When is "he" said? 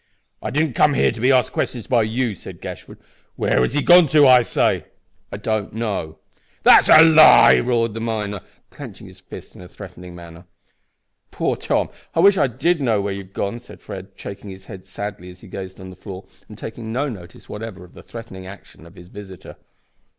3.73-3.83, 15.41-15.47